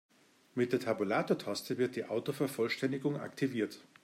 Mit 0.55 0.73
der 0.73 0.79
Tabulatortaste 0.79 1.77
wird 1.77 1.95
die 1.95 2.05
Autovervollständigung 2.05 3.17
aktiviert. 3.19 3.85